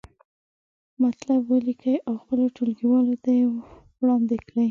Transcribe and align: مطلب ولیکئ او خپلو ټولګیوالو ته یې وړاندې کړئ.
مطلب 1.03 1.39
ولیکئ 1.51 1.97
او 2.07 2.13
خپلو 2.21 2.43
ټولګیوالو 2.55 3.15
ته 3.23 3.29
یې 3.37 3.43
وړاندې 3.99 4.35
کړئ. 4.47 4.59